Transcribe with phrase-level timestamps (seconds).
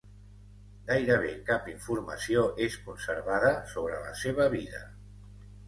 [0.87, 4.85] Gairebé cap informació és conservada sobre la seva vida.